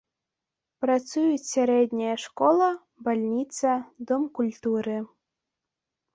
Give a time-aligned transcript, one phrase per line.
[0.85, 2.71] Працуюць сярэдняя школа,
[3.09, 3.75] бальніца,
[4.13, 4.97] дом культуры.